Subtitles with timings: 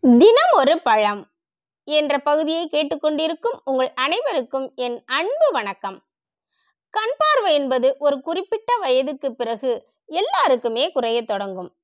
[0.00, 1.30] தினம் ஒரு பழம்
[1.84, 6.02] என்ற பகுதியை கேட்டுக்கொண்டிருக்கும் உங்கள் அனைவருக்கும் என் அன்பு வணக்கம்.
[6.90, 11.76] கண் பார்வை என்பது ஒரு குறிப்பிட்ட வயதுக்கு பிறகு எல்லாருக்குமே குறையத் தொடங்கும்.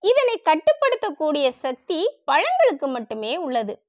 [0.00, 3.82] இதனை கட்டுப்படுத்தக்கூடிய சக்தி பழங்களுக்கு மட்டுமே உள்ளது.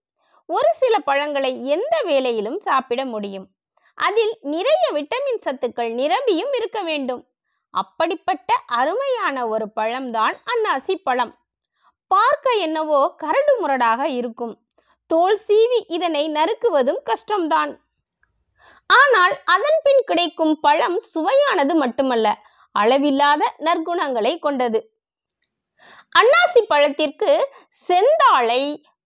[0.46, 3.48] ஒரு சில பழங்களை எந்த வேளையிலும் சாப்பிட முடியும்.
[3.96, 7.28] அதில் நிறைய விட்டமின் சத்துக்கள் நிரம்பியும் இருக்க வேண்டும்.
[7.72, 11.45] அப்படிப்பட்ட அருமையான ஒரு பழம்தான் அன்னாசி பழம்.
[12.16, 14.54] பார்க்க என்னவோ கரடு முரடாக இருக்கும்.
[15.08, 17.74] தோல் சீவி இதனை நறுக்குவதும் கஷ்டம்தான்.
[18.90, 22.28] ஆனால் அதன் பின் கிடைக்கும் பழம் சுவையானது மட்டுமல்ல
[22.72, 24.80] அளவில்லாத நற்குணங்களை கொண்டது.
[26.20, 27.32] அன்னாசி பழத்திற்கு
[27.88, 28.64] செந்தாழை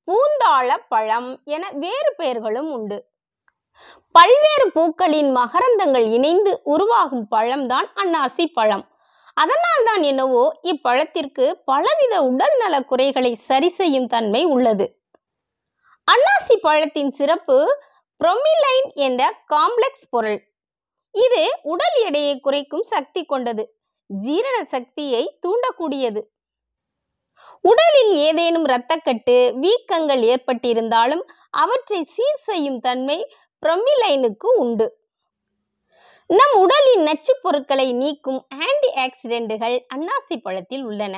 [0.08, 2.98] பூந்தாழ பழம் என வேறு பெயர்களும் உண்டு.
[4.16, 8.86] பல்வேறு பூக்களின் மகரந்தங்கள் இணைந்து உருவாகும் பழம்தான் அன்னாசி பழம்.
[9.42, 14.86] அதனால் தான் என்னவோ இப்பழத்திற்கு பலவித உடல்நல குறைகளை சரி செய்யும் தன்மை உள்ளது.
[16.08, 17.58] அன்னாசி பழத்தின் சிறப்பு
[18.22, 19.22] புரொமிலைன் என்ற
[19.54, 20.40] காம்ப்ளெக்ஸ் பொருள்.
[21.16, 23.64] இது உடல் எடையை குறைக்கும் சக்தி கொண்டது.
[24.10, 26.22] ஜீரண சக்தியை தூண்டக்கூடியது.
[27.64, 31.24] உடலில் ஏதேனும் இரத்தக்கட்டு வீக்கங்கள் ஏற்பட்டிருந்தாலும்
[31.64, 33.18] அவற்றை சீர் செய்யும் தன்மை
[33.64, 34.88] புரோமிலைனுக்கு உண்டு.
[36.30, 41.16] நம் உடலின் நச்சுப் பொருட்களை நீக்கும் ஆன்டி ஆக்சிடென்ட்டுகள் அன்னாசி பழத்தில் உள்ளன.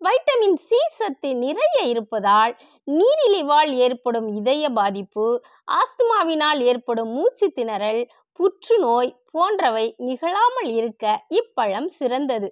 [0.00, 5.42] வைட்டமின் சி சத்து நிறைய இருப்பதால் நீரிழிவால் ஏற்படும் இதய பாதிப்பு
[5.72, 12.50] ஆஸ்துமாவினால் ஏற்படும் மூச்சு திணறல் புற்றுநோய் போன்றவை நிகழாமல் இருக்க இப்பழம் சிறந்தது.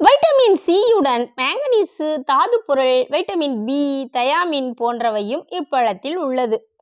[0.00, 6.73] வைட்டமின் சியுடன் மேங்கனீசு தாது பொருள் வைட்டமின் பி தயாமின் போன்றவையும் இப்பழத்தில் உள்ளது.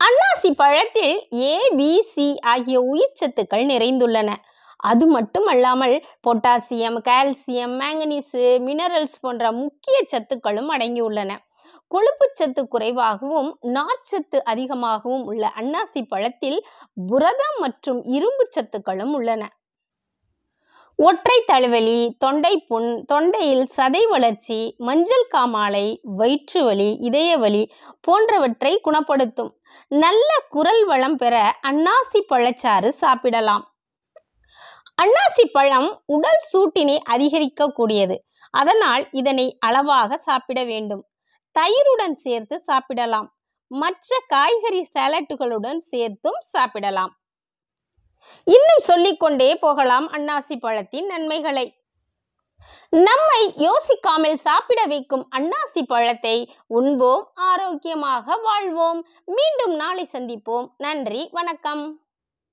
[0.00, 4.30] அன்னாசி பழத்தில் ஏ பி சி ஆகிய உயிர்ச்சத்துக்கள் நிறைந்துள்ளன.
[4.82, 5.94] அது மட்டுமல்லாமல்
[6.26, 11.30] பொட்டாசியம் கால்சியம் மேங்கனீஸு மினரல்ஸ் போன்ற முக்கிய சத்துக்களும் அடங்கியுள்ளன.
[11.90, 16.58] கொழுப்புச்சத்து குறைவாகவும் நார்ச்சத்து அதிகமாகவும் உள்ள அன்னாசி பழத்தில்
[17.10, 19.42] புரதம் மற்றும் இரும்பு சத்துக்களும் உள்ளன.
[20.98, 27.62] ஒற்றை தலைவலி தொண்டை புண் தொண்டையில் சதை வளர்ச்சி மஞ்சள் காமாலை வயிற்று வலி இதய வலி
[28.00, 29.50] போன்றவற்றை குணப்படுத்தும்.
[29.88, 31.34] நல்ல குரல் வளம் பெற
[31.66, 33.64] அன்னாசி பழச்சாறு சாப்பிடலாம்.
[35.02, 38.18] அன்னாசி பழம் உடல் சூட்டினை அதிகரிக்கக்கூடியது.
[38.50, 41.04] அதனால் இதனை அளவாக சாப்பிட வேண்டும்.
[41.52, 43.28] தயிருடன் சேர்த்து சாப்பிடலாம்.
[43.70, 47.12] மற்ற காய்கறி சாலட்டுகளுடன் சேர்த்தும் சாப்பிடலாம்.
[48.44, 51.78] இன்னும் சொல்லிக்கொண்டே போகலாம் அன்னாசி பழத்தின் நன்மைகளை.
[52.90, 59.06] நம்மை யோசிக்காமல் சாப்பிட வைக்கும் அன்னாசி பழத்தை உண்போம் ஆரோக்கியமாக வாழ்வோம்.
[59.24, 60.68] மீண்டும் நாளை சந்திப்போம்.
[60.76, 62.03] நன்றி வணக்கம்.